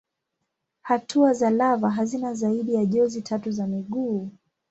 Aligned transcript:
Hatua 0.81 1.33
za 1.33 1.49
lava 1.49 1.89
hazina 1.89 2.33
zaidi 2.33 2.73
ya 2.73 2.85
jozi 2.85 3.21
tatu 3.21 3.51
za 3.51 3.67
miguu. 3.67 4.29